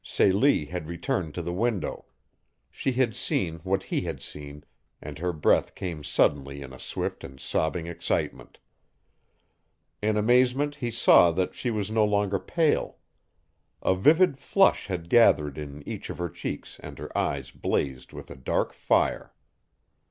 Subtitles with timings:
[0.03, 2.05] Celie had returned to the window.
[2.71, 4.63] She had seen what he had seen,
[4.99, 8.57] and her breath came suddenly in a swift and sobbing excitement.
[10.01, 12.97] In amazement he saw that she was no longer pale.
[13.83, 18.31] A vivid flush had gathered in each of her cheeks and her eyes blazed with
[18.31, 19.31] a dark fire.